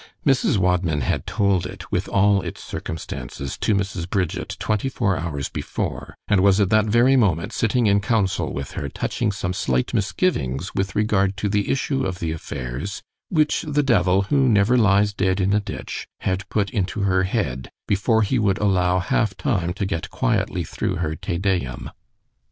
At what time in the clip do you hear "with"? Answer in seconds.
1.91-2.09, 8.51-8.71, 10.73-10.95